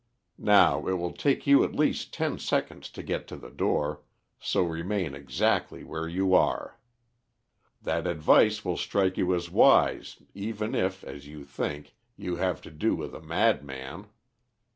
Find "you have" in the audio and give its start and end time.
12.17-12.61